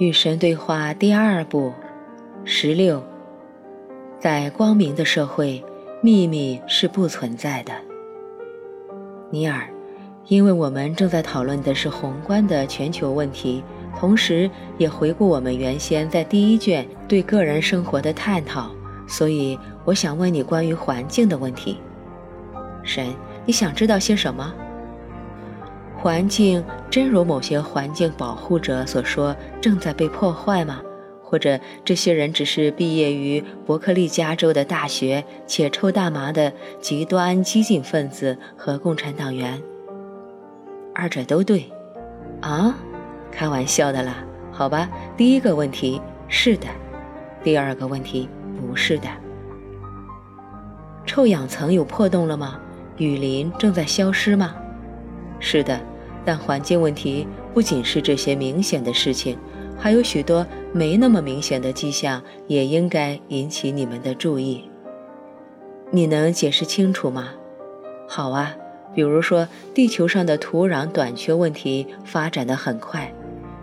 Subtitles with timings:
[0.00, 1.74] 与神对话第二部，
[2.46, 3.04] 十六，
[4.18, 5.62] 在光明的社会，
[6.02, 7.72] 秘密是不存在的。
[9.28, 9.68] 尼尔，
[10.26, 13.62] 因为我们正在讨论的是宏观的全球问题，
[13.98, 18.70] 同时也回顾我们原先在第一卷对个人生活的探讨，
[19.06, 21.76] 所以我想问你关于环境的问题。
[22.82, 23.14] 神，
[23.44, 24.50] 你想知道些什么？
[26.02, 30.80] 环境真如某些环境保护者所说，正在被破坏吗？
[31.22, 39.62] 或者这些人只是毕业于伯克利加州的大学且抽大麻的极端激进分子和共产党员？
[40.94, 41.70] 二者都对。
[42.40, 42.74] 啊，
[43.30, 44.24] 开玩笑的啦。
[44.50, 44.88] 好吧，
[45.18, 46.66] 第一个问题是的，
[47.44, 48.26] 第二个问题
[48.58, 49.08] 不是的。
[51.04, 52.58] 臭氧层有破洞了吗？
[52.96, 54.54] 雨林正在消失吗？
[55.38, 55.78] 是的。
[56.24, 59.38] 但环境问题不仅是这些明显的事情，
[59.78, 64.64] 还有许多没那么明显的迹象，也应该引起你们的注意。
[65.90, 67.30] 你能解释清楚吗？
[68.06, 68.54] 好啊，
[68.94, 73.12] 比如说地球上的土壤短缺问题发展的很快，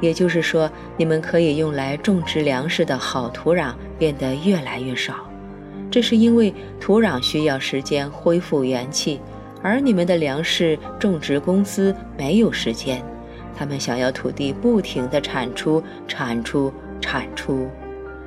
[0.00, 5.14] 也就是说，你们可以用来种植粮食的好土壤变得越来越少，
[5.90, 9.20] 这是因为土壤需要时间恢复元气。
[9.62, 13.02] 而你们的粮食种植公司没有时间，
[13.56, 17.68] 他们想要土地不停地产出、产出、产出，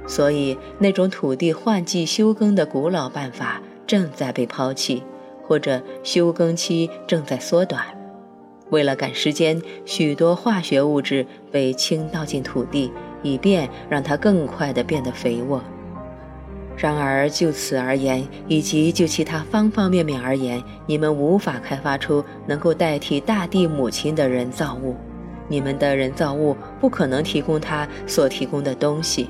[0.08, 5.04] 所以那种土地换季休耕的古老办法正在被抛弃，
[5.44, 7.84] 或者休耕期正在缩短。
[8.72, 15.62] 为了赶时间，许多化学物质被倾倒进土地，以便让它更快地变得肥沃。
[16.78, 24.96] 然而，就此而言，以及就其他方方面面而言，你们无法开发出能够代替大地母亲的人造物。
[25.48, 29.30] 你们的人造物不可能提供它所提供的东西。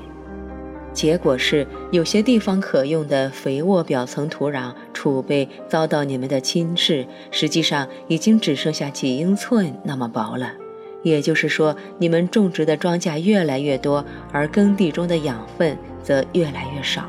[0.92, 10.54] 结果是，有些地方可用的肥沃表层土壤储备遭到你们的侵蚀，实际上已经只剩下几英寸那么薄了。
[11.02, 17.04] 也就是说，你们种植的庄稼越来越多，而耕地中的养分则越来越少。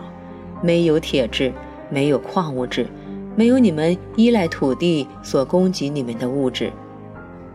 [0.61, 1.53] 没有铁质，
[1.89, 2.87] 没有矿物质，
[3.35, 6.71] 没有你们依赖土地所供给你们的物质。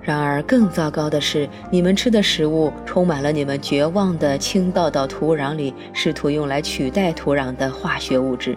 [0.00, 8.56] 然而，更糟糕的是，你们吃的食物充满了你们绝望地倾倒到土壤里，试图用来取代土壤的化学物质。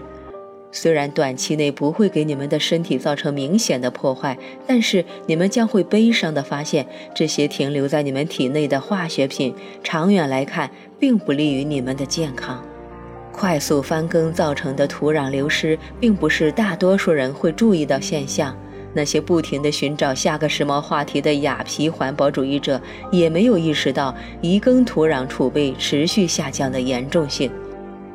[0.72, 12.62] 虽然短期内不会给你们的身体造成明显的破坏，但是你们将会悲伤地发现，这些停留在你们体内的化学品，长远来看并不利于你们的健康。
[13.35, 18.56] 快速翻耕造成的土壤流失，并不是大多数人会注意到现象。
[18.94, 22.81] 那些不停地寻找下个时髦话题的雅皮环保主义者，
[23.12, 27.51] 也没有意识到移耕土壤储备持续下降的严重性。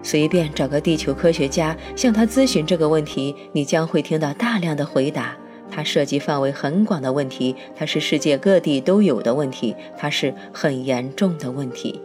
[0.03, 5.37] 随便找个地球科学家向他咨询这个问题，你将会听到大量的回答。
[5.71, 12.01] 它涉及范围很广的问题，它是世界各地都有的问题，它是很严重的问题。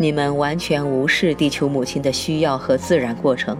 [0.00, 3.58] 你们完全无视地球母亲的需要和自然过程，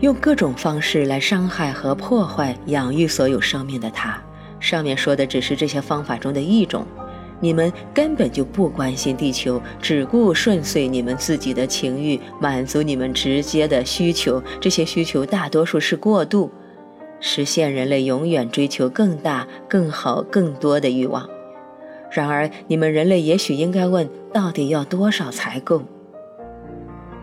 [0.00, 4.18] 用各种方式来伤害和破坏养育所有生命的她。
[4.58, 6.86] 上面说的只是这些方法中的一种。
[7.38, 14.40] 你们根本就不关心地球，只顾顺遂你们自己的情欲，满足你们直接的需求。
[14.60, 16.50] 这些需求大多数是过度，
[17.18, 21.28] 实现人类永远追求更大、更好、更多的欲望。
[22.14, 25.82] 然而，你们人类也许应该问：到底要多少才够？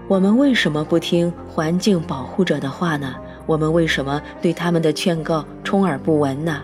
[0.07, 3.13] 我们为什么不听环境保护者的话呢？
[3.45, 6.61] 我们为什么对他们的劝告充耳不闻呢？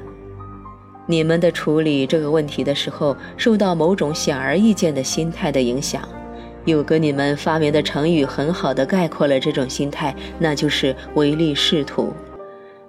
[1.05, 6.01] 你们的处理这个问题的时候，受到某种显而易见的心态的影响。
[6.63, 12.11] 有个你们发明的成语很好的概括了这种心态，那就是唯利是图。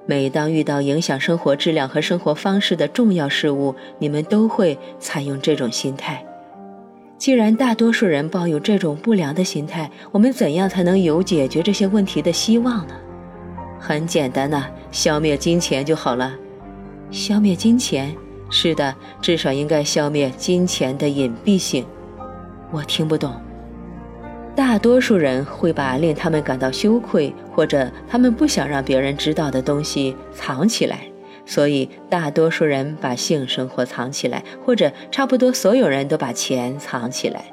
[0.07, 6.25] 每当遇到影响生活质量和生活方式的重要事物，你们都会采用这种心态。
[7.19, 12.95] 既然大多数人抱有这种不良的心态，我们怎样才能有解决这些问题的希望呢？
[13.81, 16.35] 很简单呐，消灭金钱就好了。
[17.11, 18.15] 消灭金钱？
[18.49, 21.85] 是的，至少应该消灭金钱的隐蔽性。
[22.71, 23.35] 我听不懂。
[24.57, 31.01] 大多数人会把令他们感到羞愧或者他们不想让别人知道的东西藏起来，
[31.45, 37.45] 所以大多数人把性生活藏起来，或者差不多所有人都把钱藏起来。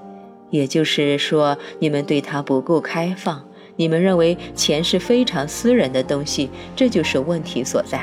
[0.49, 3.43] 也就是说，你们对它不够开放，
[3.75, 7.99] 你们认为钱是非常私人的东西，这就是问题所在。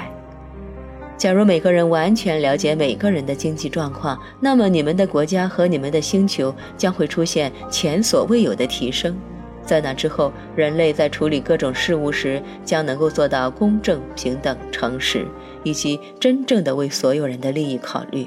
[1.21, 9.15] 假如每个人完全了解每个人的经济状况，那么你们的国家和你们的星球将会出现前所未有的提升。
[9.63, 15.27] 在那之后，人类在处理各种事务时将能够做到公正、平等、诚实，
[15.63, 18.27] 以及真正的为所有人的利益考虑。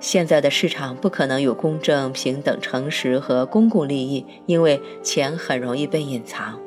[0.00, 6.58] 现在的市场不可能有公正、平等、诚实和公共利益，因为钱很容易被隐藏。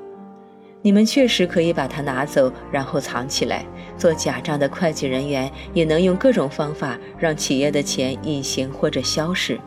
[0.84, 3.66] 你们确实可以把它拿走，然后藏起来。
[3.98, 9.58] 做假账的会计人员也能用各种方法让企业的钱隐形或者消失。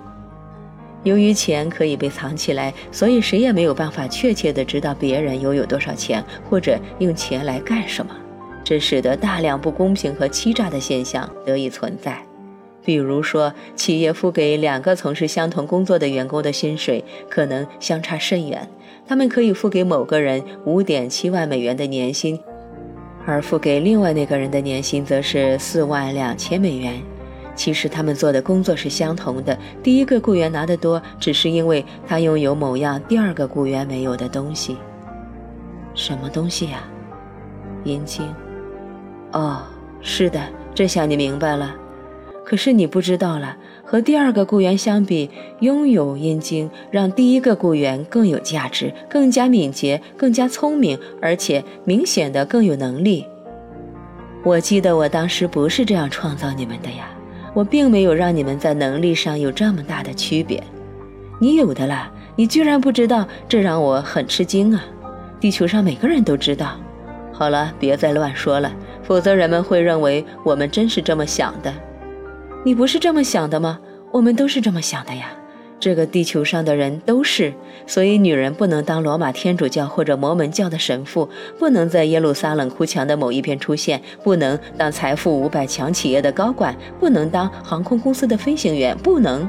[1.05, 8.15] 由于钱可以被藏起来，所以谁也没有办法确切地知道别人拥有多少钱或者用钱来干什么。
[8.63, 12.26] 这使得大量不公平和欺诈的现象得以存在。
[12.87, 18.69] 比如说，企业付给两个从事相同工作的员工的薪水可能相差甚远。
[19.09, 22.39] 他们可以付给某个人五点七万美元的年薪，
[23.27, 27.03] 而付给另外那个人的年薪则是四万两千美元。
[27.57, 29.59] 其实他们做的工作是相同的。
[29.83, 34.77] 第一个雇员拿得多，只是因为他拥有某样第二个雇员没有的东西。
[35.95, 36.85] 什么东西呀？
[37.83, 38.33] 阴茎。
[39.33, 39.63] 哦，
[40.01, 40.41] 是的，
[40.73, 41.75] 这下你明白了。
[42.47, 43.57] 可是你不知道了。
[43.85, 45.29] 和第二个雇员相比，
[45.61, 53.25] 拥有阴茎让第一个雇员更有价值、更加敏捷、更加聪明，而且明显的更有能力。
[54.45, 57.09] 我记得我当时不是这样创造你们的呀，
[57.53, 60.63] 我并没有让你们在能力上有这么大的区别。
[61.41, 64.85] 你有的了，你居然不知道，这让我很吃惊啊！
[65.41, 66.77] 地球上每个人都知道。
[67.33, 68.73] 好了，别再乱说了，
[69.03, 71.73] 否则人们会认为我们真是这么想的。
[72.67, 73.79] 你不是这么想的吗？
[74.11, 75.29] 我们都是这么想的呀。
[75.79, 77.55] 这个地球上的人都是，
[77.87, 81.29] 所以女人不能当罗马天主教或者摩门教的神父，
[81.61, 89.49] 不能在耶路撒冷哭墙的某一边出现，不能当财富五百强企业的高管，不能当航空公司的飞行员，不能。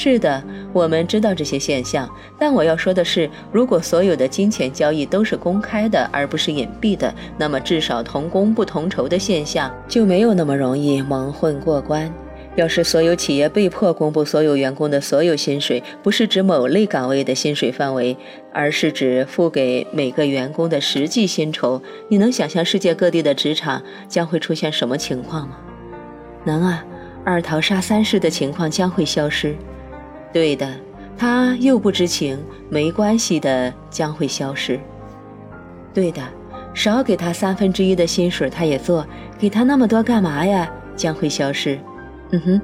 [0.00, 0.40] 是的，
[0.72, 2.08] 我们知道这些现象，
[2.38, 12.08] 但我要说的是，如果所有的金钱交易都是公开的，而不是隐蔽的，那么至少同工不同酬的现象就没有那么容易蒙混过关。
[12.54, 18.16] 要是所有企业被迫公布所有员工的所有薪水，不是指某类岗位的薪水范围，
[18.52, 25.56] 而是指付给每个员工的实际薪酬，你能想象世界各地的职场将会出现什么情况吗？
[26.44, 26.84] 能啊，
[27.24, 29.56] 二淘杀三士的情况将会消失。
[30.32, 30.68] 对的，
[31.16, 32.38] 他又不知情，
[32.68, 34.78] 没关系的，将会消失。
[35.94, 36.22] 对的，
[36.74, 39.06] 少给他三分之一的薪水他也做，
[39.38, 40.70] 给他那么多干嘛呀？
[40.94, 41.78] 将会消失。
[42.30, 42.60] 嗯哼，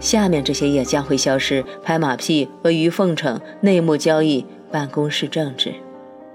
[0.00, 5.72] 下面这些也将会消失：拍马屁、阿谀奉承、内幕交易、办公室政治，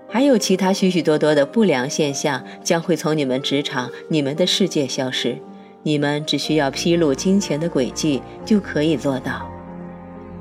[0.07, 5.37] 还有其他许许多多的不良现象将会从你们职场、你们的世界消失。
[5.83, 9.49] 你们只需要披露金钱的轨迹就可以做到。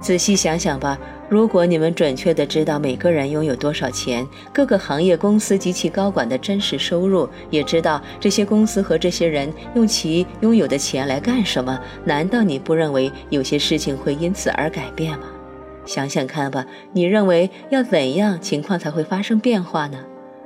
[0.00, 0.98] 仔细想想吧。
[1.28, 15.26] 如果你们准确地知道每个人拥有多少钱，各个行业公司及其高管的真实收入，也知道这些公司和这些人用其拥有的钱来干什么，难道你不认为有些事情会因此而改变吗？
[15.84, 19.98] 想想看吧，你认为要怎样情况才会发生变化呢？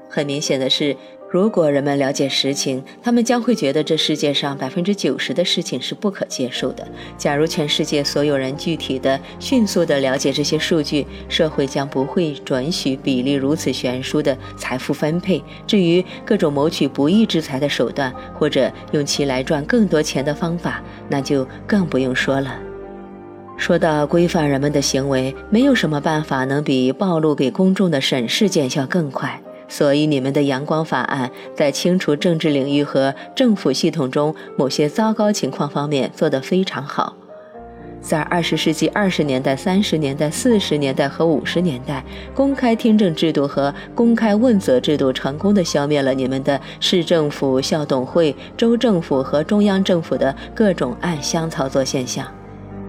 [0.09, 0.97] 很明显的是。
[1.33, 6.87] 如果人们了解实情，他们将会觉得这世界上百分之九十的事情是不可接受的。
[7.17, 15.43] 假如全世界所有人具体的、迅速地了解这些数据，社会将不会准许比例如此悬殊的财富分配。
[15.67, 22.61] 至于各种谋取不义之财的手段，或者用其来赚更多钱的方法，那就更不用说了。
[23.57, 29.41] 说到规范人们的行为，没有什么办法能比暴露给公众的审视见效更快。
[29.73, 37.17] 所以，你们的阳光法案在清除政治领域和政府系统中某些糟糕情况方面做得非常好。
[38.03, 52.27] 在二十世纪二十年代、三十年代、四十年代和五十年代，公开听证制度和公开问责制度成功地消灭了你们的市政府、校董会、州政府和中央政府的各种暗箱操作现象。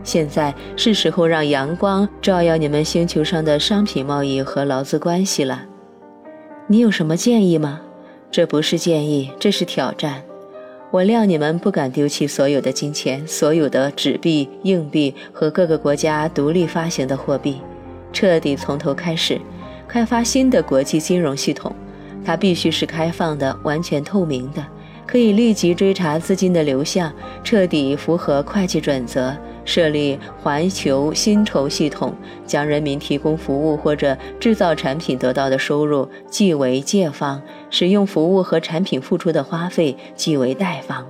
[0.03, 5.63] 现在是时候让阳光照耀你们星球上的商品贸易和劳资关系了。
[6.73, 7.81] 你有什么建议吗？
[8.31, 10.23] 这不是建议，这是挑战。
[10.89, 17.61] 我料你们不敢丢弃所有的金钱、所有的纸币、硬币和各个国家独立发行的货币，
[18.11, 19.39] 彻底从头开始，
[19.87, 21.71] 开发新的国际金融系统。
[22.25, 24.65] 它必须是开放的、完全透明的，
[25.05, 27.13] 可以立即追查资金的流向，
[27.43, 29.31] 彻底符合会计准则。
[29.65, 32.13] 设立环球薪酬系统，
[32.45, 41.05] 将人民提供服务或者制造产品得到的收入记为借方，使用服务和产品付出的花费记为贷方。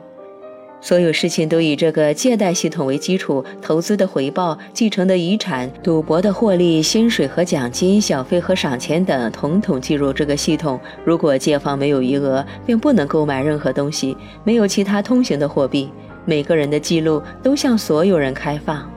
[0.85, 10.77] 所有事情都以这个借贷系统为基础，投资的回报、继承的遗产、赌博的获利、薪水和奖金、小费和赏钱等，统统计入这个系统。
[11.05, 15.89] 如果借方没有余额，并不能购买任何东西，没有其他通行的货币。
[16.25, 18.89] 每个人的记录都向所有人开放。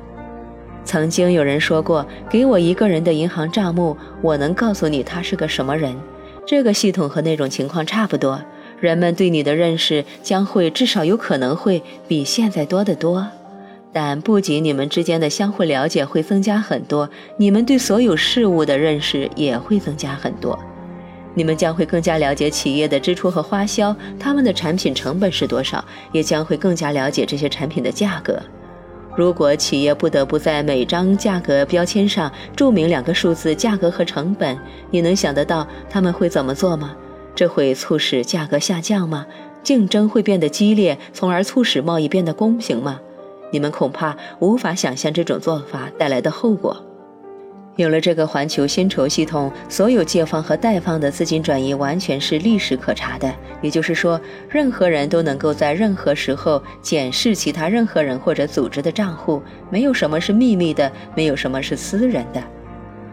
[0.84, 5.96] 曾经有人说过：“给我一个人的银行账目，我能告诉你他是个什么人。”
[6.46, 8.40] 这个系统和那种情况差不多。
[8.78, 13.26] 人们对你的认识将会至少有可能会比现在多得多，
[13.92, 20.56] 但不仅你们之间的相互了解会增加很多，你们对所有事物的认识也会增加很多。
[21.36, 28.40] 你们将会更加了解企业的支出和花销，他们的产品成本是多少，也将会更加了解这些产品的价格。
[29.14, 34.58] 如果企业不得不在每张价格标签上注明两个数字“价格”和“成本”，
[34.90, 36.96] 你能想得到他们会怎么做吗？
[37.34, 39.26] 这会促使价格下降吗？
[39.62, 42.98] 竞争会变得激烈，从而促使贸易变得公平吗？
[43.50, 46.84] 你们恐怕无法想象这种做法带来的后果。
[47.76, 53.32] 有了这个环球薪酬系统，所有借方和贷方的资金转移完全是历史可查的。
[53.60, 54.18] 也就是说，
[54.48, 62.42] 任何人都能够在任何时候检视其他任何人或者组织的账户，没有什么是秘密的，没有什么是私人的。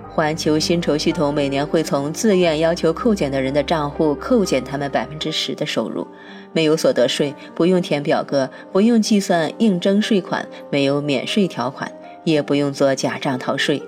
[0.09, 6.07] 环球薪酬系统每年会从自愿要求扣减的人的账户扣减他们百分之十的收入，
[6.53, 11.91] 没有所得税，不用填表格，不用计算应征税款，没有免税条款，
[12.23, 13.81] 也不用做假账逃税。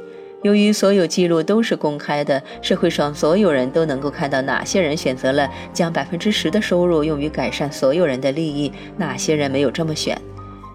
[0.46, 10.16] 由于所有记录都是公开的，社会上所有人都能够看到哪些人选择了将百分之十的收入用于改善所有人的利益，哪些人没有这么选。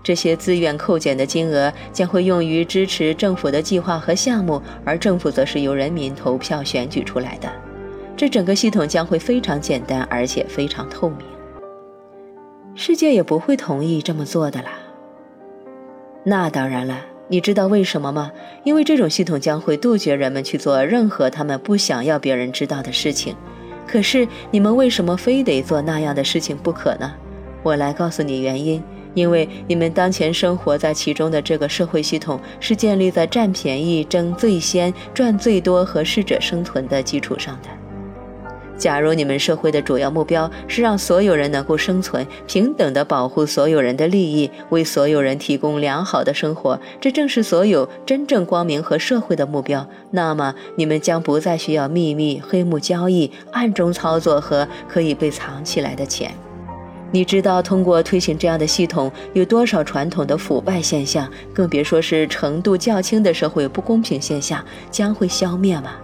[0.03, 7.49] 这些自愿扣减的金额将会用于支持政府的计划和项目，而政府则是由人民投票选举出来的。
[8.17, 11.19] 这整个系统将会非常简单，而且非常透明。
[12.75, 14.73] 世界也不会同意这么做的啦。
[16.25, 18.33] 那当然了，你知道为什么吗？
[18.65, 23.37] 因为这种系统将会杜绝人们去做任何他们不想要别人知道的事情。
[23.87, 27.13] 可是你们为什么非得做那样的事情不可呢？
[27.63, 28.83] 我来告诉你原因。
[29.15, 37.69] 因为你们当前生活在其中的这个社会系统是建立在占便宜、争最先、赚最多和适者生存的基础上的。
[38.81, 56.33] 假如你们社会的主要目标是让所有人能够生存，平等地保护所有人的利益，为所有人提供良好的生活，这正是所有真正光明和社会的目标，那么你们将不再需要秘密、黑幕交易、暗中操作和可以被藏起来的钱。
[57.13, 65.97] 你知道通过推行这样的系统，有多少传统的腐败现象，更别说是程度较轻的社会不公平现象将会消灭吗？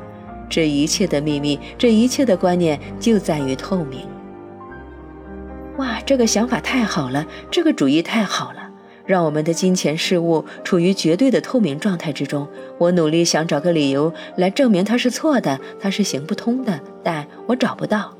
[0.48, 4.00] 这一切的秘密，这一切的观念就在于透明。
[5.78, 8.70] 哇，这个想法太好了，这个主意太好了，
[9.04, 12.48] 让我们的金钱事物处于绝对的透明状态之中。
[12.78, 18.15] 我努力想找个理由来证明它是错的，它是行不通的，但我找不到。